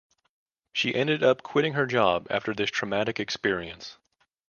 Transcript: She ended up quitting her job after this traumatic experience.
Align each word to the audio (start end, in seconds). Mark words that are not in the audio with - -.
She 0.73 0.95
ended 0.95 1.21
up 1.21 1.43
quitting 1.43 1.73
her 1.73 1.85
job 1.85 2.25
after 2.31 2.55
this 2.55 2.71
traumatic 2.71 3.19
experience. 3.19 3.99